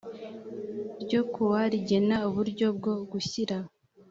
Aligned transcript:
ryo 1.03 1.21
ku 1.31 1.41
wa 1.51 1.61
rigena 1.71 2.15
uburyo 2.29 2.67
bwo 2.77 2.93
gushyira 3.11 3.57